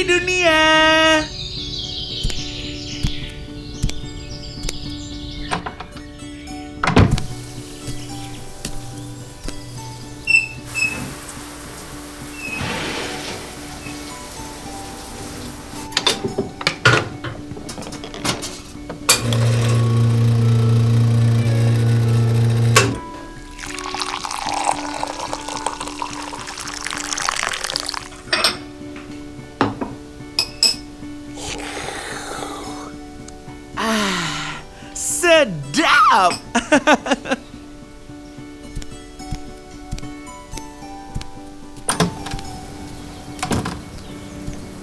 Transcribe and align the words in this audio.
Pagi 0.00 0.08
dunia. 0.08 0.39
Sedap. 36.10 36.34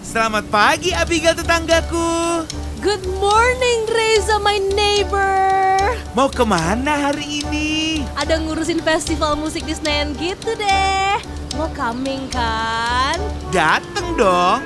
Selamat 0.08 0.48
pagi 0.48 0.96
Abigail 0.96 1.36
tetanggaku. 1.36 2.48
Good 2.80 3.04
morning, 3.20 3.92
Reza, 3.92 4.40
my 4.40 4.56
neighbor. 4.72 5.76
Mau 6.16 6.32
ke 6.32 6.48
mana 6.48 7.12
hari 7.12 7.44
ini? 7.44 8.08
Ada 8.16 8.40
ngurusin 8.40 8.80
festival 8.80 9.36
musik 9.36 9.68
di 9.68 9.76
Senayan 9.76 10.16
gitu 10.16 10.56
deh. 10.56 11.20
Mau 11.60 11.68
coming 11.76 12.32
kan? 12.32 13.20
Dateng 13.52 14.16
dong. 14.16 14.64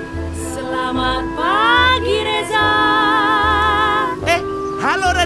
Selamat 0.53 1.25
pagi, 1.33 2.21
Reza. 2.21 2.90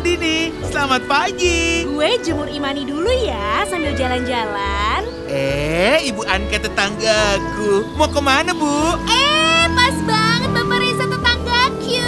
Radini. 0.06 0.53
Selamat 0.70 1.02
pagi. 1.09 1.81
Gue 1.81 2.22
jemur 2.22 2.45
Imani 2.45 2.86
dulu 2.86 3.09
ya 3.09 3.66
sambil 3.66 3.89
jalan-jalan. 3.98 5.02
Eh, 5.25 5.98
Ibu 6.14 6.22
Anka 6.30 6.61
tetanggaku. 6.61 7.89
Mau 7.98 8.06
ke 8.06 8.22
mana, 8.22 8.53
Bu? 8.53 9.02
Eh, 9.09 9.66
pas 9.73 9.98
banget 10.06 10.53
Bapak 10.53 10.78
Reza 10.78 11.09
tetanggaku. 11.09 12.06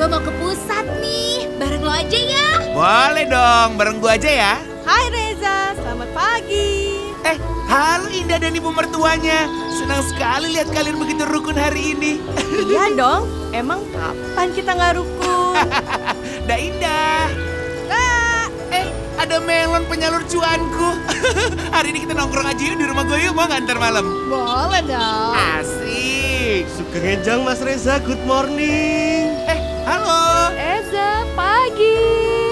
Gue 0.00 0.06
mau 0.08 0.16
ke 0.16 0.32
pusat 0.40 0.88
nih, 1.04 1.44
bareng 1.60 1.84
lo 1.84 1.92
aja 1.92 2.18
ya. 2.24 2.48
Boleh 2.72 3.28
dong, 3.28 3.76
bareng 3.76 4.00
gua 4.00 4.16
aja 4.16 4.30
ya. 4.32 4.54
Hai 4.88 5.12
Reza, 5.12 5.76
selamat 5.76 6.08
pagi. 6.16 7.04
Eh, 7.28 7.36
halo 7.68 8.08
Indah 8.16 8.40
dan 8.40 8.56
Ibu 8.56 8.72
mertuanya. 8.72 9.44
Senang 9.76 10.08
sekali 10.08 10.56
lihat 10.56 10.72
kalian 10.72 10.96
begitu 10.96 11.28
rukun 11.28 11.60
hari 11.60 11.92
ini. 11.92 12.16
Iya 12.64 12.96
dong, 12.96 13.28
emang 13.52 13.84
kapan 13.92 14.56
kita 14.56 14.72
nggak 14.72 14.96
rukun? 14.96 15.68
Dah 16.50 16.58
Indah. 16.58 17.30
Eh, 18.74 18.86
ada 19.14 19.38
melon 19.38 19.86
penyalur 19.86 20.26
cuanku. 20.26 20.98
hari 21.74 21.94
ini 21.94 22.02
kita 22.02 22.18
nongkrong 22.18 22.42
aja 22.42 22.58
yuk 22.58 22.74
di 22.74 22.90
rumah 22.90 23.06
gue 23.06 23.22
yuk. 23.22 23.38
Mau 23.38 23.46
nggak 23.46 23.70
ntar 23.70 23.78
malam? 23.78 24.02
Boleh 24.26 24.82
dong. 24.82 25.30
Asik. 25.30 26.66
Sugeng 26.74 27.06
Enjang 27.06 27.46
Mas 27.46 27.62
Reza, 27.62 28.02
good 28.02 28.18
morning. 28.26 29.30
Eh, 29.46 29.58
halo. 29.86 30.50
Eza, 30.58 31.22
pagi. 31.38 32.02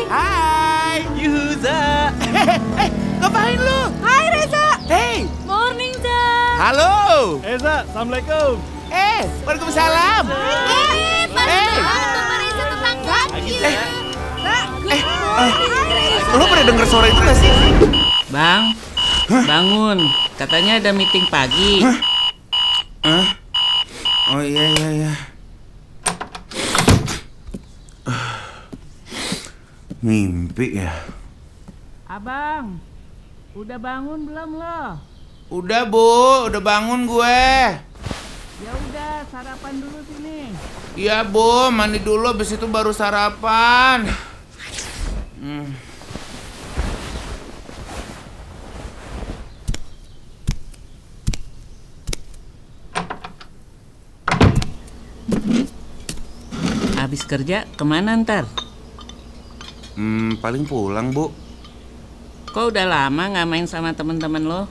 Hai. 0.07 1.03
Yuhuza. 1.19 2.15
Eh, 2.79 2.91
ngapain 3.19 3.59
lu? 3.59 3.81
Hai 3.99 4.25
Reza. 4.31 4.67
Hey, 4.87 5.27
Morning, 5.43 5.91
Za. 5.99 6.23
halo. 6.63 6.95
Eza, 7.43 7.83
Assalamualaikum. 7.83 8.63
Eh, 8.95 9.27
Waalaikumsalam. 9.43 10.23
Eh, 10.31 11.27
Eh. 11.35 11.98
Eh, 13.59 13.75
eh, 13.75 15.53
Reza. 15.91 16.35
Lu 16.39 16.45
pada 16.47 16.63
denger 16.63 16.87
suara 16.87 17.07
itu 17.11 17.19
gak 17.19 17.39
sih? 17.39 17.51
Bang, 18.31 18.77
bangun. 19.27 19.99
Katanya 20.39 20.79
ada 20.79 20.95
meeting 20.95 21.27
pagi. 21.27 21.83
Hah? 23.03 23.27
Oh 24.29 24.43
iya 24.45 24.65
iya 24.77 24.89
iya. 24.93 25.13
Mimpi 30.05 30.79
ya. 30.79 30.93
Abang, 32.07 32.79
udah 33.57 33.79
bangun 33.81 34.29
belum 34.29 34.51
lo? 34.61 35.01
Udah 35.49 35.89
bu, 35.89 36.47
udah 36.53 36.61
bangun 36.61 37.09
gue. 37.09 37.49
Sarapan 39.29 39.77
dulu 39.77 40.01
sini. 40.09 40.49
Iya 40.97 41.21
bu, 41.21 41.69
mandi 41.69 42.01
dulu, 42.01 42.33
habis 42.33 42.49
itu 42.49 42.65
baru 42.65 42.97
sarapan. 42.97 44.09
Hmm. 45.37 45.69
Habis 56.97 57.23
kerja 57.29 57.69
ke 57.69 57.85
mana 57.85 58.17
ntar? 58.25 58.49
Hmm, 59.93 60.41
paling 60.41 60.65
pulang 60.65 61.13
bu. 61.13 61.29
Kok 62.49 62.73
udah 62.73 62.85
lama 62.89 63.29
nggak 63.29 63.49
main 63.49 63.69
sama 63.69 63.93
temen-temen 63.93 64.49
lo? 64.49 64.65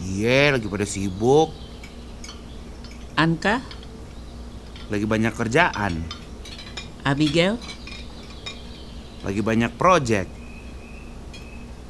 Iya, 0.00 0.56
lagi 0.56 0.66
pada 0.68 0.88
sibuk, 0.88 1.52
Anka, 3.24 3.64
lagi 4.92 5.08
banyak 5.08 5.32
kerjaan, 5.32 5.96
Abigail, 7.08 7.56
lagi 9.24 9.40
banyak 9.40 9.72
project. 9.80 10.28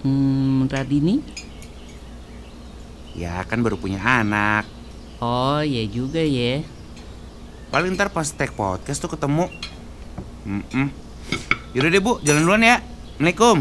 hmm, 0.07 0.71
Radini? 0.71 1.19
Ya 3.19 3.43
kan 3.51 3.67
baru 3.67 3.75
punya 3.75 3.99
anak. 3.99 4.63
Oh 5.19 5.59
ya 5.59 5.83
juga 5.91 6.23
ya. 6.23 6.63
Paling 7.75 7.99
ntar 7.99 8.15
pas 8.15 8.31
tag 8.31 8.55
podcast 8.55 9.03
tuh 9.03 9.11
ketemu. 9.11 9.51
Mm-mm. 10.47 10.87
Yaudah 11.75 11.91
deh 11.91 11.99
bu, 11.99 12.23
jalan 12.23 12.47
duluan 12.47 12.63
ya. 12.63 12.79
Assalamualaikum. 13.19 13.59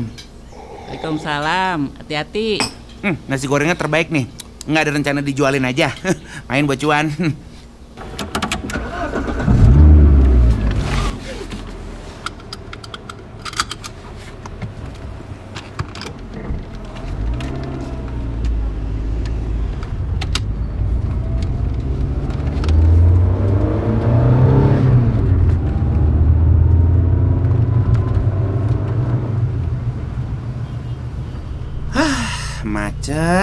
Waalaikumsalam, 0.94 1.80
hati-hati. 1.98 2.62
Hmm, 3.02 3.18
nasi 3.26 3.50
gorengnya 3.50 3.74
terbaik 3.74 4.14
nih. 4.14 4.30
Nggak 4.70 4.82
ada 4.86 4.92
rencana 4.94 5.20
dijualin 5.26 5.66
aja. 5.66 5.90
Main 6.54 6.70
buat 6.70 6.78
cuan. 6.78 7.10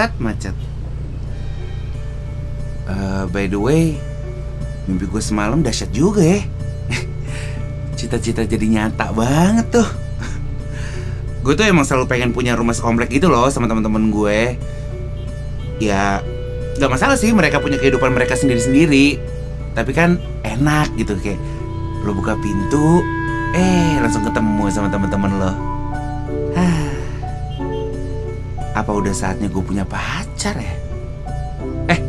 macet, 0.00 0.16
macet. 0.16 0.56
Eh, 2.88 3.24
by 3.28 3.44
the 3.52 3.60
way, 3.60 4.00
mimpi 4.88 5.04
gue 5.04 5.20
semalam 5.20 5.60
dahsyat 5.60 5.92
juga 5.92 6.24
ya. 6.24 6.40
Cita-cita 8.00 8.48
jadi 8.48 8.64
nyata 8.64 9.12
banget 9.12 9.68
tuh. 9.68 9.84
gue 11.44 11.52
tuh 11.52 11.68
emang 11.68 11.84
selalu 11.84 12.08
pengen 12.08 12.32
punya 12.32 12.56
rumah 12.56 12.72
sekomplek 12.72 13.12
gitu 13.12 13.28
loh 13.28 13.52
sama 13.52 13.68
teman-teman 13.68 14.08
gue. 14.08 14.56
Ya, 15.84 16.24
nggak 16.80 16.90
masalah 16.96 17.20
sih 17.20 17.28
mereka 17.36 17.60
punya 17.60 17.76
kehidupan 17.76 18.16
mereka 18.16 18.40
sendiri-sendiri. 18.40 19.20
Tapi 19.76 19.92
kan 19.92 20.16
enak 20.48 20.96
gitu 20.96 21.12
kayak 21.20 21.36
lo 22.08 22.16
buka 22.16 22.40
pintu, 22.40 23.04
eh 23.52 24.00
langsung 24.00 24.24
ketemu 24.24 24.64
sama 24.72 24.88
teman-teman 24.88 25.32
lo. 25.36 25.69
Apa 28.80 28.96
udah 28.96 29.12
saatnya 29.12 29.52
gue 29.52 29.60
punya 29.60 29.84
pacar 29.84 30.56
ya? 30.56 30.74
Eh, 31.92 32.00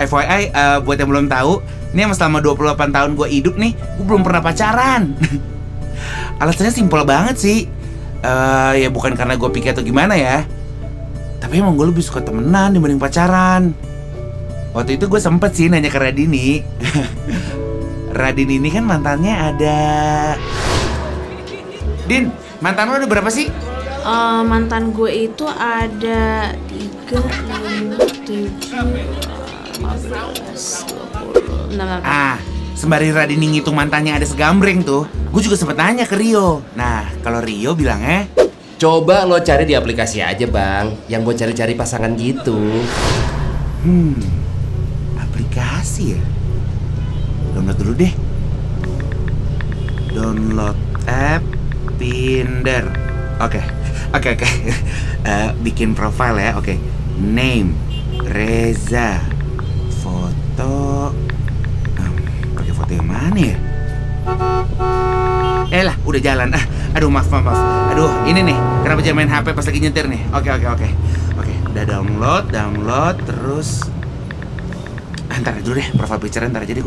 FYI, 0.10 0.50
eh, 0.50 0.78
buat 0.82 0.98
yang 0.98 1.14
belum 1.14 1.30
tahu, 1.30 1.62
ini 1.94 2.02
emang 2.02 2.18
selama 2.18 2.42
28 2.42 2.90
tahun 2.90 3.10
gue 3.14 3.28
hidup 3.30 3.54
nih, 3.54 3.78
gue 3.78 4.04
belum 4.04 4.26
pernah 4.26 4.42
pacaran. 4.42 5.14
Alasannya 6.42 6.74
simpel 6.74 7.06
banget 7.06 7.38
sih. 7.38 7.70
Eh, 8.18 8.72
ya 8.82 8.88
bukan 8.90 9.14
karena 9.14 9.38
gue 9.38 9.46
pikir 9.46 9.78
atau 9.78 9.86
gimana 9.86 10.18
ya. 10.18 10.42
Tapi 11.38 11.62
emang 11.62 11.78
gue 11.78 11.86
lebih 11.94 12.02
suka 12.02 12.18
temenan 12.18 12.74
dibanding 12.74 12.98
pacaran. 12.98 13.70
Waktu 14.74 14.98
itu 14.98 15.06
gue 15.06 15.20
sempet 15.22 15.54
sih 15.54 15.70
nanya 15.70 15.86
ke 15.86 16.02
Radini. 16.02 16.66
Radini 18.18 18.58
ini 18.58 18.68
kan 18.74 18.82
mantannya 18.82 19.34
ada... 19.38 19.78
Din, 22.10 22.34
mantan 22.58 22.90
lo 22.90 22.98
ada 22.98 23.06
berapa 23.06 23.30
sih? 23.30 23.46
Eh, 24.02 24.42
mantan 24.42 24.90
gue 24.90 25.30
itu 25.30 25.46
ada 25.46 26.50
tiga, 26.66 27.22
lima, 27.62 27.96
tujuh, 28.02 28.50
15, 29.78 30.82
20. 30.90 30.98
Bentar, 30.98 31.22
bentar, 31.22 31.62
bentar. 31.70 32.00
Ah, 32.02 32.36
sembari 32.74 33.14
Radini 33.14 33.46
ngitung 33.54 33.78
mantannya 33.78 34.18
ada 34.18 34.26
segambreng 34.26 34.82
tuh, 34.82 35.06
gue 35.06 35.42
juga 35.46 35.54
sempet 35.54 35.78
nanya 35.78 36.02
ke 36.10 36.18
Rio. 36.18 36.66
Nah, 36.74 37.06
kalau 37.22 37.38
Rio 37.38 37.78
bilangnya, 37.78 38.26
Coba 38.82 39.22
lo 39.22 39.38
cari 39.38 39.62
di 39.62 39.78
aplikasi 39.78 40.18
aja 40.18 40.42
bang, 40.50 41.06
yang 41.06 41.22
buat 41.22 41.38
cari-cari 41.38 41.78
pasangan 41.78 42.18
gitu. 42.18 42.82
hmm, 43.86 44.18
aplikasi 45.22 46.18
ya? 46.18 46.22
Download 47.54 47.78
dulu 47.78 47.92
deh. 47.94 48.10
Download 50.10 50.74
app 51.06 51.46
Tinder. 51.94 52.90
Oke, 53.38 53.62
oke, 54.12 54.28
oke. 54.38 54.48
Eh, 55.22 55.50
bikin 55.62 55.94
profile 55.94 56.42
ya, 56.42 56.58
oke. 56.58 56.74
Name 57.22 57.78
Reza. 58.26 59.22
Foto. 60.02 61.14
Em, 61.94 62.14
pakai 62.58 62.74
foto 62.74 62.90
yang 62.90 63.06
mana 63.06 63.38
ya? 63.38 63.56
Eh 65.70 65.86
lah, 65.86 65.94
udah 66.02 66.18
jalan. 66.18 66.50
Ah, 66.50 66.64
aduh 66.98 67.06
maaf, 67.06 67.30
maaf, 67.30 67.46
maaf. 67.46 67.60
Aduh, 67.94 68.10
ini 68.26 68.42
nih, 68.42 68.58
kenapa 68.82 68.98
jangan 68.98 69.18
main 69.22 69.30
HP 69.30 69.46
pas 69.54 69.62
lagi 69.62 69.78
nyetir 69.78 70.10
nih? 70.10 70.20
Oke, 70.34 70.50
oke, 70.50 70.66
oke. 70.74 70.88
Oke, 71.38 71.54
udah 71.70 71.84
download, 71.86 72.44
download, 72.50 73.16
terus... 73.22 73.86
Ah, 75.30 75.38
ntar 75.40 75.56
dulu 75.64 75.80
deh, 75.80 75.88
profile 75.96 76.20
picture 76.20 76.44
ntar 76.44 76.66
aja 76.66 76.76
deh. 76.76 76.84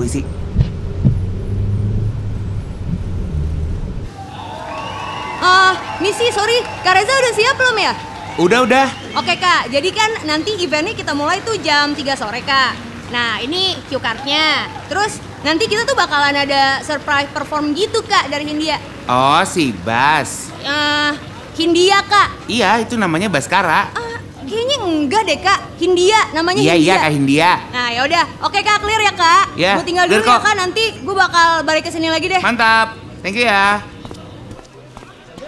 Ah, 5.42 5.74
misi, 5.97 6.27
sorry, 6.30 6.59
Kak 6.81 6.94
Reza 6.94 7.13
udah 7.13 7.33
siap 7.33 7.56
belum 7.56 7.77
ya? 7.77 7.94
Udah, 8.36 8.59
udah. 8.63 8.88
Oke 9.15 9.39
kak, 9.39 9.71
jadi 9.71 9.89
kan 9.89 10.12
nanti 10.27 10.59
eventnya 10.59 10.92
kita 10.92 11.15
mulai 11.15 11.39
tuh 11.39 11.56
jam 11.56 11.95
3 11.95 12.03
sore 12.19 12.44
kak 12.44 12.75
Nah 13.07 13.39
ini 13.39 13.80
cue 13.88 13.95
cardnya 13.95 14.68
Terus 14.92 15.24
nanti 15.39 15.71
kita 15.71 15.88
tuh 15.88 15.95
bakalan 15.95 16.36
ada 16.36 16.83
surprise 16.83 17.31
perform 17.31 17.71
gitu 17.71 18.03
kak 18.03 18.27
dari 18.27 18.44
Hindia 18.44 18.75
Oh, 19.07 19.39
si 19.47 19.71
Bas. 19.71 20.51
Eh, 20.59 21.12
Hindia 21.56 22.03
kak 22.03 22.51
Iya, 22.51 22.83
itu 22.83 23.00
namanya 23.00 23.31
Baskara. 23.31 23.88
Ah, 23.95 24.19
Kayaknya 24.44 24.77
enggak 24.83 25.24
deh 25.24 25.39
kak, 25.39 25.59
Hindia 25.80 26.19
namanya 26.36 26.59
Iya, 26.59 26.75
Hindia 26.75 26.92
iya, 26.92 26.95
Kak 27.00 27.12
Hindia. 27.15 27.51
Nah 27.71 27.88
yaudah, 27.95 28.24
oke 28.44 28.59
kak 28.59 28.77
clear 28.83 29.00
ya 29.00 29.13
kak 29.15 29.44
Ya, 29.56 29.74
Gue 29.80 29.88
tinggal 29.88 30.12
dulu 30.12 30.19
ya 30.21 30.44
kak, 30.44 30.56
nanti 30.59 30.83
gue 31.00 31.15
bakal 31.15 31.63
balik 31.63 31.88
ke 31.88 31.92
sini 31.95 32.12
lagi 32.12 32.27
deh 32.27 32.44
Mantap. 32.44 33.00
Thank 33.24 33.39
you 33.39 33.47
ya. 33.47 33.80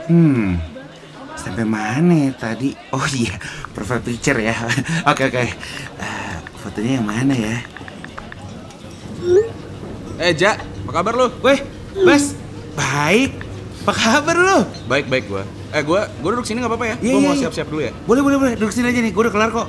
Hmm. 0.08 0.56
Sampai 1.38 1.64
mana 1.68 2.28
ya 2.28 2.32
tadi? 2.34 2.74
Oh 2.96 3.04
iya, 3.14 3.36
profile 3.76 4.02
picture 4.02 4.40
ya. 4.42 4.56
Oke, 5.12 5.30
oke. 5.30 5.44
Eh, 6.02 6.36
fotonya 6.60 7.00
yang 7.00 7.08
mana 7.08 7.34
ya? 7.36 7.56
Eh, 10.18 10.34
Ja, 10.34 10.58
apa 10.58 10.92
kabar 10.92 11.14
lu? 11.14 11.28
Weh, 11.46 11.62
Bas. 12.04 12.34
Baik. 12.74 13.38
Apa 13.86 13.94
kabar 13.94 14.36
lu? 14.36 14.60
Baik, 14.90 15.06
baik 15.08 15.26
gua. 15.30 15.44
Eh, 15.72 15.84
gua 15.86 16.10
gua 16.24 16.30
duduk 16.36 16.48
sini 16.48 16.64
nggak 16.64 16.72
apa-apa 16.74 16.86
ya? 16.90 16.96
Iya, 17.00 17.12
gua 17.14 17.20
iya, 17.22 17.28
mau 17.28 17.36
iya. 17.36 17.42
siap-siap 17.46 17.68
dulu 17.70 17.82
ya. 17.86 17.92
Boleh, 18.10 18.22
boleh, 18.26 18.38
boleh. 18.40 18.54
Duduk 18.58 18.74
sini 18.74 18.90
aja 18.90 19.00
nih. 19.00 19.12
Gue 19.14 19.24
udah 19.28 19.34
kelar 19.36 19.50
kok. 19.54 19.68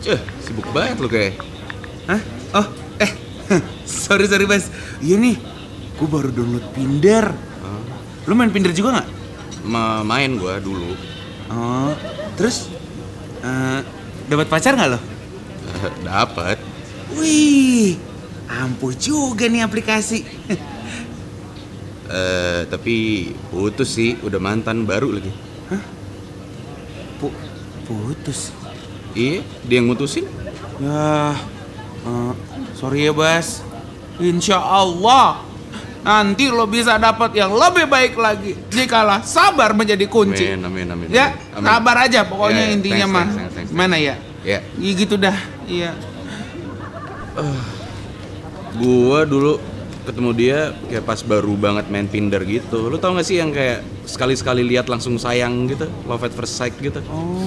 Cih, 0.00 0.20
sibuk 0.44 0.68
banget 0.72 0.96
lu 1.00 1.08
kayak. 1.08 1.36
Hah? 2.08 2.20
Oh, 2.56 2.66
eh. 3.00 3.10
sorry, 3.86 4.24
sorry, 4.26 4.48
Bas. 4.48 4.68
Iya 5.00 5.16
nih. 5.16 5.36
Gue 5.96 6.08
baru 6.08 6.28
download 6.32 6.66
Tinder. 6.72 7.26
Lu 8.28 8.32
main 8.36 8.52
Tinder 8.52 8.72
juga 8.72 9.00
nggak? 9.00 9.08
Ma- 9.64 10.04
main 10.04 10.36
gua 10.40 10.56
dulu. 10.60 10.96
Oh, 11.50 11.92
terus 12.38 12.70
eh 13.42 13.80
dapat 14.28 14.46
pacar 14.48 14.72
nggak 14.76 14.90
lo? 14.92 15.00
Eh, 15.00 15.92
Dapat. 16.04 16.56
Wih, 17.18 17.98
ampuh 18.46 18.94
juga 18.94 19.50
nih 19.50 19.64
aplikasi. 19.66 20.24
Eh, 22.10 22.66
tapi 22.66 23.30
putus 23.54 23.94
sih, 23.94 24.18
udah 24.18 24.42
mantan 24.42 24.82
baru 24.82 25.14
lagi. 25.14 25.30
Pu 27.22 27.30
putus. 27.86 28.50
Iya, 29.14 29.46
dia 29.66 29.76
yang 29.78 29.90
mutusin. 29.90 30.26
Ya, 30.82 31.34
eh, 32.02 32.32
sorry 32.74 33.06
ya 33.06 33.14
Bas. 33.14 33.62
Insya 34.20 34.60
Allah 34.60 35.40
nanti 36.00 36.48
lo 36.48 36.64
bisa 36.64 36.96
dapat 36.96 37.36
yang 37.36 37.52
lebih 37.52 37.88
baik 37.88 38.14
lagi. 38.16 38.56
Jikalah 38.72 39.24
sabar 39.24 39.72
menjadi 39.76 40.04
kunci. 40.08 40.48
Amin, 40.48 40.64
amin, 40.64 40.86
amin. 40.92 41.08
Ya, 41.12 41.36
amin. 41.56 41.64
sabar 41.64 41.96
aja 42.08 42.20
pokoknya 42.24 42.64
Ya, 42.64 42.68
ya, 42.68 42.76
intinya 42.76 43.06
mah. 43.08 43.26
Mana 43.72 43.96
ya? 44.00 44.16
Ya, 44.40 44.64
Iya 44.80 44.92
gitu 44.96 45.14
dah. 45.20 45.36
Iya. 45.68 45.92
gua 48.70 49.24
dulu 49.24 49.56
ketemu 50.04 50.30
dia 50.32 50.58
kayak 50.88 51.04
pas 51.04 51.20
baru 51.20 51.52
banget 51.56 51.88
main 51.92 52.08
Tinder 52.08 52.40
gitu. 52.44 52.88
Lu 52.88 52.96
tau 52.96 53.12
gak 53.16 53.24
sih 53.24 53.40
yang 53.40 53.52
kayak 53.52 53.84
sekali-sekali 54.08 54.64
lihat 54.64 54.88
langsung 54.88 55.20
sayang 55.20 55.68
gitu, 55.68 55.88
love 56.08 56.24
at 56.24 56.32
first 56.32 56.56
sight 56.56 56.74
gitu. 56.80 57.00
Oh. 57.12 57.40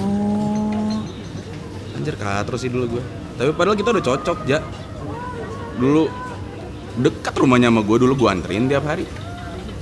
Anjir 1.94 2.20
katro 2.20 2.60
sih 2.60 2.68
dulu 2.68 2.98
gue 2.98 3.04
Tapi 3.40 3.56
padahal 3.56 3.80
kita 3.80 3.96
udah 3.96 4.04
cocok, 4.04 4.38
Ja 4.44 4.60
Dulu 5.80 6.04
dekat 6.98 7.34
rumahnya 7.34 7.70
sama 7.70 7.82
gue, 7.82 7.96
dulu 7.98 8.14
gue 8.14 8.28
anterin 8.30 8.70
tiap 8.70 8.86
hari 8.86 9.04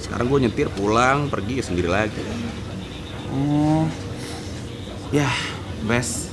Sekarang 0.01 0.29
gue 0.29 0.49
nyetir 0.49 0.69
pulang, 0.73 1.29
pergi 1.29 1.61
ya 1.61 1.65
sendiri 1.65 1.89
lagi 1.89 2.23
Oh. 3.33 3.89
Ya, 5.09 5.29
Bas. 5.89 6.29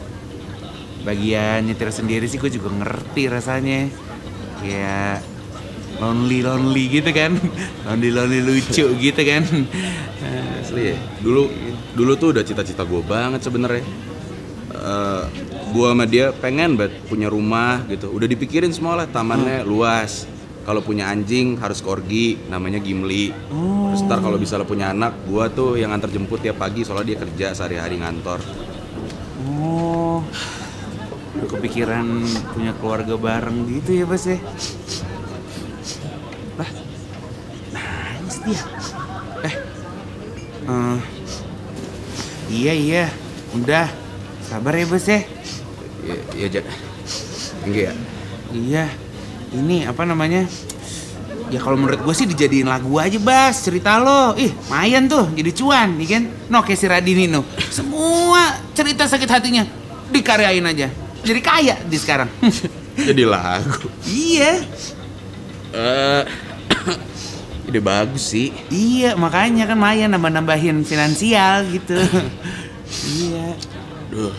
Bagian 1.08 1.64
nyetir 1.64 1.96
sendiri 1.96 2.28
sih 2.28 2.36
gue 2.36 2.52
juga 2.52 2.68
ngerti 2.76 3.32
rasanya. 3.32 3.88
Kayak 4.60 5.24
lonely 6.04 6.44
lonely 6.44 6.92
gitu 6.92 7.16
kan. 7.16 7.40
lonely 7.88 8.12
lonely 8.12 8.44
lucu 8.44 8.84
gitu 9.00 9.22
kan. 9.24 9.48
Asli 10.60 10.92
ya 10.92 10.98
Dulu, 11.24 11.48
dulu 11.96 12.12
tuh 12.20 12.36
udah 12.36 12.44
cita-cita 12.44 12.84
gue 12.84 13.00
banget 13.08 13.40
sebenarnya 13.40 13.82
Eh, 14.70 15.24
Gue 15.72 15.88
sama 15.90 16.04
dia 16.04 16.36
pengen 16.36 16.76
banget 16.76 17.00
punya 17.08 17.32
rumah 17.32 17.82
gitu 17.88 18.12
Udah 18.12 18.28
dipikirin 18.28 18.70
semua 18.70 19.00
lah, 19.00 19.08
tamannya 19.08 19.64
luas 19.64 20.28
kalau 20.70 20.86
punya 20.86 21.10
anjing 21.10 21.58
harus 21.58 21.82
korgi, 21.82 22.38
namanya 22.46 22.78
Gimli. 22.78 23.34
Terus 23.34 24.06
ntar 24.06 24.22
kalau 24.22 24.38
bisa 24.38 24.54
lo 24.54 24.70
punya 24.70 24.94
anak, 24.94 25.26
gua 25.26 25.50
tuh 25.50 25.82
yang 25.82 25.90
antar 25.90 26.14
jemput 26.14 26.46
tiap 26.46 26.62
pagi 26.62 26.86
soalnya 26.86 27.18
dia 27.18 27.18
kerja 27.26 27.58
sehari-hari 27.58 27.98
ngantor. 27.98 28.38
Oh. 29.50 30.22
Kepikiran 31.42 32.06
punya 32.54 32.78
keluarga 32.78 33.18
bareng 33.18 33.66
gitu 33.66 33.98
ya, 33.98 34.06
Bas 34.06 34.30
ya. 34.30 34.38
Lah. 36.62 36.72
Nangis 37.74 38.38
dia. 38.46 38.62
Eh. 39.50 39.56
eh, 40.70 40.98
iya, 42.54 42.74
iya. 42.78 43.06
Udah. 43.58 43.90
Sabar 44.46 44.78
ya, 44.78 44.86
Bas 44.86 45.10
ya. 45.10 45.26
Iya, 46.06 46.18
iya 46.38 46.48
Ja. 46.54 46.62
Enggak 47.66 47.84
ya? 47.90 47.94
Iya. 48.54 49.09
Ini 49.50 49.90
apa 49.90 50.06
namanya? 50.06 50.46
Ya 51.50 51.58
kalau 51.58 51.82
menurut 51.82 51.98
gue 52.06 52.14
sih 52.14 52.30
dijadiin 52.30 52.70
lagu 52.70 52.94
aja 53.02 53.18
Bas 53.18 53.66
cerita 53.66 53.98
lo 53.98 54.38
Ih 54.38 54.54
mayan 54.70 55.10
tuh 55.10 55.34
jadi 55.34 55.50
cuan 55.50 55.98
nih 55.98 56.06
kan 56.06 56.24
No 56.46 56.62
kayak 56.62 56.78
si 56.78 56.86
Radini 56.86 57.26
no 57.26 57.42
Semua 57.74 58.54
cerita 58.78 59.10
sakit 59.10 59.26
hatinya 59.26 59.66
Dikaryain 60.14 60.62
aja 60.62 60.94
Jadi 61.26 61.42
kaya 61.42 61.82
di 61.90 61.98
sekarang 61.98 62.30
Jadi 63.10 63.24
lagu. 63.26 63.90
Iya 64.06 64.62
Eh, 65.70 66.24
ide 67.70 67.78
bagus 67.82 68.34
sih. 68.34 68.50
Iya 68.74 69.14
makanya 69.14 69.70
kan 69.70 69.78
mayan 69.78 70.14
nambah-nambahin 70.14 70.82
finansial 70.86 71.66
gitu 71.70 71.98
Iya 73.26 73.58
Duh. 74.10 74.34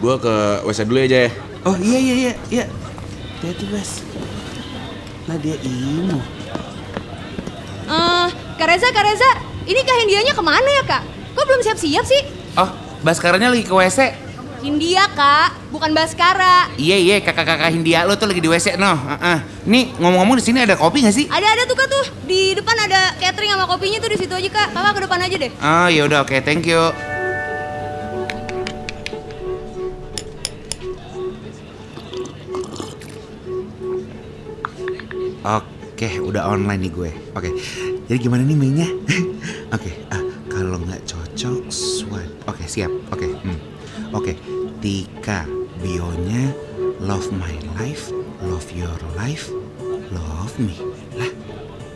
Gua 0.00 0.16
ke 0.16 0.34
WC 0.64 0.88
dulu 0.88 1.00
aja 1.00 1.28
ya. 1.28 1.30
Oh 1.64 1.76
iya 1.76 1.98
iya 2.00 2.14
iya 2.16 2.32
iya 2.48 2.64
Hati-hati 3.40 3.64
Bas 3.72 4.04
Lah 5.24 5.36
dia 5.40 5.56
imo 5.64 6.20
Eh, 7.90 8.28
Kak 8.60 8.68
Reza, 8.68 8.92
Kak 8.92 9.02
Reza, 9.02 9.30
ini 9.64 9.80
Kak 9.80 9.96
Hindianya 10.04 10.36
ke 10.36 10.42
mana 10.44 10.68
ya 10.68 10.84
kak? 10.84 11.02
Kok 11.32 11.42
belum 11.48 11.64
siap-siap 11.64 12.04
sih? 12.04 12.22
Oh 12.60 12.68
Baskaranya 13.00 13.48
lagi 13.48 13.64
ke 13.64 13.72
WC 13.72 14.28
Hindia 14.60 15.08
kak, 15.16 15.72
bukan 15.72 15.96
Baskara. 15.96 16.68
Iya 16.76 17.00
iya 17.00 17.16
kakak-kakak 17.24 17.72
Hindia 17.72 18.04
lo 18.04 18.12
tuh 18.20 18.28
lagi 18.28 18.44
di 18.44 18.48
WC 18.52 18.76
no. 18.76 18.92
Heeh. 18.92 19.40
Nih 19.64 19.88
ngomong-ngomong 19.96 20.36
di 20.36 20.44
sini 20.44 20.60
ada 20.60 20.76
kopi 20.76 21.00
nggak 21.00 21.16
sih? 21.16 21.26
Ada 21.32 21.48
ada 21.56 21.62
tuh 21.64 21.80
kak 21.80 21.88
tuh 21.88 22.04
di 22.28 22.52
depan 22.52 22.76
ada 22.76 23.16
catering 23.16 23.56
sama 23.56 23.64
kopinya 23.64 23.96
tuh 24.04 24.12
di 24.12 24.20
situ 24.20 24.36
aja 24.36 24.48
kak. 24.52 24.68
Kakak 24.76 24.92
ke 24.92 25.00
depan 25.08 25.18
aja 25.24 25.36
deh. 25.40 25.50
Oh 25.64 25.88
ya 25.88 26.04
udah 26.04 26.28
oke 26.28 26.36
thank 26.44 26.68
you. 26.68 26.92
Oke 35.44 36.08
udah 36.20 36.48
online 36.48 36.88
nih 36.88 36.92
gue. 36.92 37.10
Oke 37.36 37.50
jadi 38.10 38.26
gimana 38.26 38.42
nih 38.42 38.58
mainnya? 38.58 38.90
oke 39.76 39.90
ah, 40.10 40.22
kalau 40.50 40.82
nggak 40.82 41.06
cocok 41.06 41.70
swipe. 41.70 42.34
Oke, 42.50 42.66
siap. 42.66 42.90
Oke. 43.14 43.30
hmm. 43.30 43.58
Oke. 44.10 44.34
Tika 44.82 45.46
bionya 45.78 46.50
love 46.98 47.30
my 47.30 47.54
life, 47.78 48.10
love 48.42 48.66
your 48.74 48.98
life, 49.14 49.46
love 50.10 50.50
me. 50.58 50.74
Lah, 51.14 51.30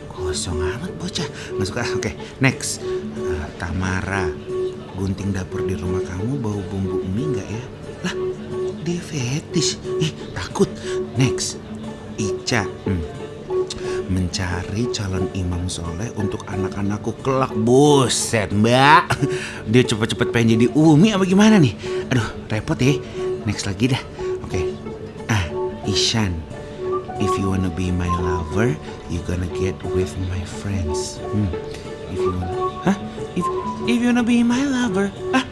kosong 0.07 0.55
amat 0.55 0.95
bocah. 0.95 1.27
Nggak 1.59 1.67
suka. 1.67 1.83
Oke, 1.99 2.15
next. 2.39 2.79
Eh, 3.19 3.45
Tamara, 3.59 4.31
gunting 4.95 5.35
dapur 5.35 5.67
di 5.67 5.75
rumah 5.75 5.99
kamu 5.99 6.39
bau 6.39 6.63
bumbu 6.71 7.03
mie 7.11 7.27
nggak 7.27 7.47
ya? 7.51 7.63
Lah, 8.07 8.15
dia 8.87 9.03
fetish. 9.03 9.83
Ih, 9.99 10.15
takut. 10.31 10.71
Next. 11.19 11.59
Ica, 12.15 12.63
hmm. 12.87 13.24
Mencari 14.09 14.89
calon 14.93 15.29
imam 15.33 15.65
soleh 15.69 16.11
untuk 16.19 16.45
anak-anakku. 16.49 17.15
Kelak 17.21 17.53
buset 17.55 18.51
mbak. 18.53 19.13
Dia 19.71 19.83
cepet-cepet 19.85 20.29
pengen 20.33 20.59
jadi 20.59 20.65
umi 20.73 21.13
apa 21.13 21.23
gimana 21.23 21.57
nih? 21.61 21.73
Aduh 22.11 22.27
repot 22.49 22.77
ya. 22.77 22.97
Next 23.45 23.69
lagi 23.69 23.93
dah. 23.93 24.01
Oke. 24.41 24.61
Ah 25.29 25.45
Ishan 25.85 26.33
if 27.19 27.31
you 27.39 27.47
wanna 27.47 27.71
be 27.71 27.91
my 27.95 28.09
lover 28.19 28.75
you 29.07 29.23
gonna 29.23 29.47
get 29.55 29.75
with 29.95 30.11
my 30.27 30.41
friends. 30.43 31.23
Hmm. 31.31 31.47
if 32.11 32.19
you 32.19 32.31
wanna 32.31 32.51
hah? 32.83 32.97
If 33.35 33.45
if 33.87 33.97
you 34.01 34.07
wanna 34.11 34.25
be 34.25 34.43
my 34.43 34.63
lover 34.65 35.11
ah 35.31 35.44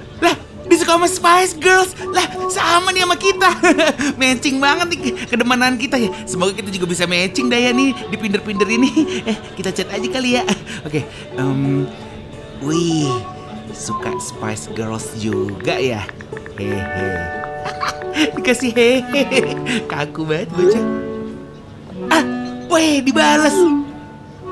suka 0.84 1.00
sama 1.00 1.08
Spice 1.08 1.54
Girls. 1.56 1.92
Lah 2.12 2.28
sama 2.52 2.92
nih 2.92 3.08
sama 3.08 3.16
kita. 3.16 3.50
Matching 4.20 4.60
banget 4.60 4.88
nih 4.92 5.00
kedemanan 5.32 5.80
kita 5.80 5.96
ya. 5.96 6.12
Semoga 6.28 6.52
kita 6.52 6.70
juga 6.76 6.92
bisa 6.92 7.08
matching 7.08 7.48
dah 7.48 7.56
ya 7.56 7.72
nih. 7.72 7.96
Di 8.12 8.16
pinder-pinder 8.20 8.68
ini. 8.68 8.92
Eh 9.32 9.38
kita 9.56 9.72
chat 9.72 9.88
aja 9.88 10.08
kali 10.12 10.36
ya. 10.36 10.44
Oke 10.88 11.08
em, 11.40 11.88
wih 12.60 13.08
suka 13.72 14.12
Spice 14.20 14.68
Girls 14.76 15.08
juga 15.16 15.80
ya. 15.80 16.04
Hehe. 16.60 17.10
Dikasih 18.36 18.76
hehe. 18.76 19.56
Kaku 19.88 20.28
banget 20.28 20.52
bocah. 20.52 20.84
Ah 22.12 22.26
weh 22.68 23.00
dibalas 23.00 23.56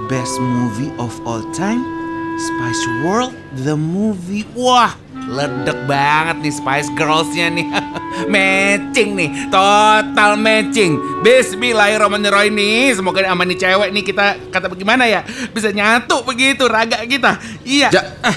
Best 0.08 0.40
movie 0.40 0.92
of 1.00 1.12
all 1.28 1.44
time 1.52 1.84
Spice 2.40 2.84
World 3.04 3.41
the 3.56 3.76
movie. 3.76 4.48
Wah 4.56 4.96
ledek 5.12 5.86
banget 5.86 6.44
nih 6.44 6.54
Spice 6.54 6.90
Girls-nya 6.96 7.48
nih. 7.54 7.68
Matching 8.34 9.16
nih 9.16 9.30
Total 9.48 10.36
matching. 10.36 11.24
Bismillahirrahmanirrahim 11.24 12.54
nih. 12.56 12.96
Semoga 12.96 13.24
sama 13.24 13.44
nih 13.48 13.58
cewek 13.60 13.90
nih 13.96 14.04
kita. 14.04 14.26
Kata 14.52 14.68
bagaimana 14.68 15.08
ya? 15.08 15.24
Bisa 15.52 15.72
nyatu 15.72 16.24
begitu 16.28 16.68
raga 16.68 17.00
kita. 17.08 17.40
Iya. 17.64 17.88
Ja. 17.92 18.02
Ah, 18.24 18.36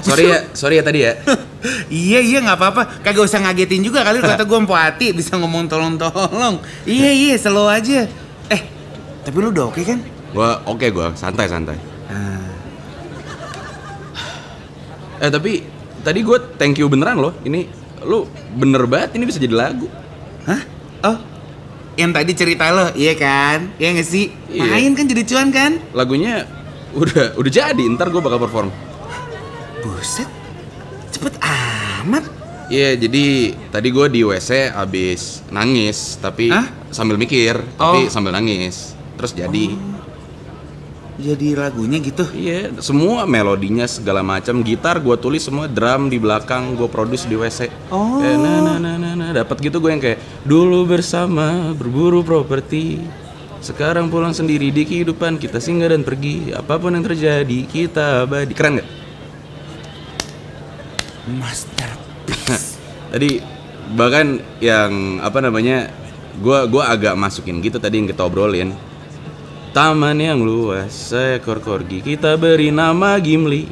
Sorry 0.06 0.32
ya, 0.32 0.38
sorry 0.56 0.80
ya 0.80 0.84
tadi 0.86 1.00
ya. 1.04 1.14
Iya 1.92 2.24
iya 2.24 2.38
nggak 2.40 2.56
apa-apa. 2.56 2.82
Kagak 3.04 3.28
usah 3.28 3.44
ngagetin 3.44 3.84
juga 3.84 4.00
kali. 4.00 4.24
Kata 4.24 4.48
gue 4.48 4.58
empati 4.64 5.12
Bisa 5.12 5.36
ngomong 5.36 5.68
tolong-tolong. 5.68 6.56
Iya 6.88 7.12
iya 7.12 7.34
slow 7.36 7.68
aja. 7.68 8.08
Eh 8.48 8.62
tapi 9.20 9.36
lu 9.44 9.52
udah 9.52 9.68
oke 9.68 9.84
kan? 9.84 10.00
Gua 10.32 10.64
oke 10.64 10.88
gua, 10.88 11.12
santai 11.12 11.44
santai. 11.50 11.76
Ah, 12.08 12.39
Eh 15.20 15.30
tapi 15.30 15.62
tadi 16.00 16.24
gue 16.24 16.38
thank 16.56 16.80
you 16.80 16.88
beneran 16.88 17.20
loh. 17.20 17.36
Ini 17.44 17.68
lu 18.08 18.24
bener 18.56 18.88
banget 18.88 19.20
ini 19.20 19.28
bisa 19.28 19.36
jadi 19.36 19.52
lagu. 19.52 19.86
Hah? 20.48 20.62
Oh 21.04 21.18
yang 22.00 22.16
tadi 22.16 22.32
cerita 22.32 22.72
lo, 22.72 22.88
iya 22.96 23.12
kan? 23.12 23.76
Iya 23.76 23.88
nggak 23.92 24.08
sih? 24.08 24.32
Iya. 24.48 24.64
Main 24.72 24.92
kan 24.96 25.04
jadi 25.04 25.22
cuan 25.28 25.48
kan? 25.52 25.76
Lagunya 25.92 26.48
udah 26.96 27.36
udah 27.36 27.52
jadi. 27.52 27.82
Ntar 27.92 28.08
gue 28.08 28.22
bakal 28.24 28.40
perform. 28.40 28.72
Buset, 29.84 30.28
cepet 31.12 31.36
amat. 31.40 32.24
Iya, 32.70 32.94
jadi 32.94 33.24
tadi 33.74 33.88
gue 33.90 34.06
di 34.06 34.20
WC 34.22 34.70
abis 34.70 35.42
nangis, 35.50 36.16
tapi 36.22 36.54
Hah? 36.54 36.70
sambil 36.94 37.18
mikir, 37.18 37.58
tapi 37.74 38.06
Oh. 38.06 38.12
sambil 38.12 38.30
nangis. 38.30 38.94
Terus 39.18 39.34
jadi, 39.34 39.74
Jadi 41.20 41.52
lagunya 41.52 42.00
gitu. 42.00 42.24
iya, 42.32 42.72
semua 42.80 43.28
melodinya 43.28 43.84
segala 43.84 44.24
macam, 44.24 44.64
gitar 44.64 44.96
gue 45.04 45.12
tulis 45.20 45.44
semua, 45.44 45.68
drum 45.68 46.08
di 46.08 46.16
belakang 46.16 46.72
gue 46.80 46.88
produce 46.88 47.28
di 47.28 47.36
WC. 47.36 47.68
Oh. 47.92 48.24
Eh, 48.24 48.36
nah, 48.40 48.64
nah, 48.64 48.78
nah, 48.80 48.96
nah, 48.96 49.12
nah. 49.12 49.30
dapat 49.36 49.60
gitu 49.60 49.84
gue 49.84 49.90
yang 49.92 50.00
kayak 50.00 50.18
dulu 50.48 50.88
bersama 50.88 51.76
berburu 51.76 52.24
properti. 52.24 53.04
Sekarang 53.60 54.08
pulang 54.08 54.32
sendiri 54.32 54.72
di 54.72 54.88
kehidupan 54.88 55.36
kita 55.36 55.60
singgah 55.60 55.92
dan 55.92 56.00
pergi 56.00 56.48
Apa 56.48 56.80
pun 56.80 56.96
yang 56.96 57.04
terjadi 57.04 57.68
kita 57.68 58.24
abadi 58.24 58.56
Keren 58.56 58.80
gak? 58.80 58.88
Masterpiece. 61.28 62.80
Tadi 63.12 63.30
bahkan 63.92 64.40
yang 64.64 65.20
apa 65.20 65.44
namanya 65.44 65.92
gua 66.40 66.64
gua 66.64 66.88
agak 66.94 67.18
masukin 67.18 67.58
gitu 67.58 67.82
tadi 67.82 67.98
yang 67.98 68.06
kita 68.06 68.22
obrolin 68.22 68.70
taman 69.70 70.18
yang 70.18 70.42
luas 70.42 70.90
seekor 70.90 71.62
korgi 71.62 72.02
kita 72.02 72.34
beri 72.34 72.74
nama 72.74 73.22
Gimli 73.22 73.70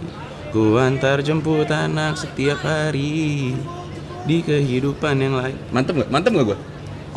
ku 0.55 0.78
antar 0.78 1.21
jemput 1.21 1.69
anak 1.69 2.14
setiap 2.17 2.62
hari 2.62 3.52
di 4.23 4.37
kehidupan 4.40 5.19
yang 5.19 5.35
lain 5.35 5.57
mantep 5.75 5.99
nggak 5.99 6.11
mantep 6.11 6.33
nggak 6.33 6.49
gua 6.49 6.59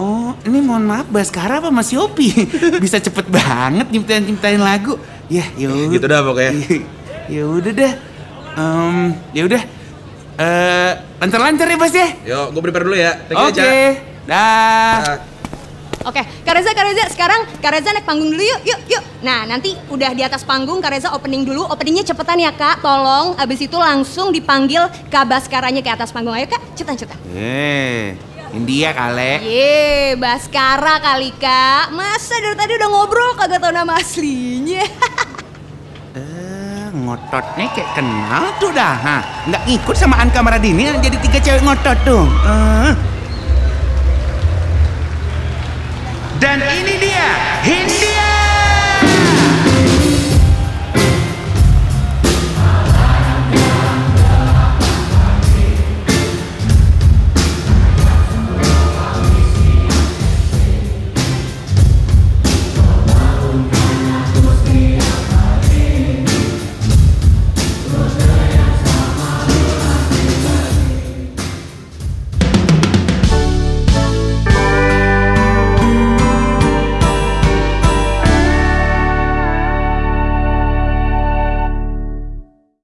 Oh, 0.02 0.34
ini 0.48 0.64
mohon 0.64 0.88
maaf 0.88 1.06
Baskara 1.12 1.60
apa 1.62 1.68
Mas 1.70 1.92
Yopi? 1.94 2.32
Bisa 2.82 2.98
cepet 2.98 3.28
banget 3.28 3.92
nyiptain-nyiptain 3.92 4.58
lagu. 4.58 4.96
Ya, 5.28 5.46
yaudah. 5.54 5.94
gitu 5.94 6.06
dah 6.08 6.20
pokoknya 6.26 6.52
ya 7.36 7.44
udah 7.46 7.72
dah. 7.76 7.94
Em, 8.56 8.96
ya 9.36 9.42
udah. 9.46 9.62
Eh, 10.42 10.92
lancar-lancar 11.22 11.68
ya, 11.70 11.78
Bas 11.78 11.94
ya. 11.94 12.08
yuk 12.24 12.46
gua 12.50 12.62
prepare 12.64 12.88
dulu 12.88 12.98
ya 12.98 13.14
Oke. 13.36 13.62
Ca. 13.62 13.68
Dah. 14.26 14.96
Ah. 15.06 15.18
Oke, 16.01 16.22
Kak 16.25 16.53
Reza, 16.58 16.74
Kak 16.74 16.86
Reza, 16.89 17.03
sekarang 17.13 17.41
Kak 17.62 17.72
Reza 17.77 17.93
naik 17.93 18.05
panggung 18.10 18.34
dulu 18.34 18.41
yuk, 18.41 18.62
yuk, 18.65 18.79
yuk. 18.89 19.03
Nah, 19.22 19.46
nanti 19.46 19.77
udah 19.89 20.12
di 20.17 20.25
atas 20.25 20.41
panggung, 20.41 20.81
Kak 20.81 20.98
Reza 20.98 21.13
opening 21.13 21.46
dulu. 21.46 21.62
Openingnya 21.70 22.01
cepetan 22.01 22.41
ya, 22.41 22.50
Kak. 22.50 22.81
Tolong, 22.81 23.38
abis 23.38 23.62
itu 23.62 23.77
langsung 23.77 24.34
dipanggil 24.34 24.81
Kak 25.13 25.29
Baskaranya 25.29 25.86
ke 25.86 25.91
atas 25.93 26.10
panggung. 26.10 26.34
Ayo, 26.34 26.50
Kak, 26.50 26.62
cepetan, 26.74 26.98
cepetan. 27.05 27.20
Eh, 27.38 28.17
India 28.58 28.89
kale. 28.98 29.46
Ye, 29.46 30.17
Baskara 30.17 30.98
kali, 30.98 31.38
Kak. 31.38 31.93
Masa 31.93 32.36
dari 32.41 32.58
tadi 32.58 32.72
udah 32.81 32.89
ngobrol 32.89 33.38
kagak 33.38 33.62
tau 33.62 33.74
nama 33.74 33.98
aslinya? 33.98 34.86
Eh, 36.12 36.91
ngototnya 36.91 37.72
kayak 37.72 37.96
kenal 37.96 38.51
tuh 38.60 38.67
dah. 38.75 39.00
Ha. 39.00 39.17
Nggak 39.48 39.63
ngikut 39.63 39.96
sama 39.96 40.20
Anka 40.20 40.43
Maradini 40.43 40.91
jadi 41.00 41.15
tiga 41.24 41.39
cewek 41.39 41.63
ngotot 41.63 41.98
tuh. 42.03 42.27
Eh. 42.43 43.11
Dan 46.42 46.58
ini 46.58 46.98
dia, 46.98 47.28
Hindi 47.62 48.21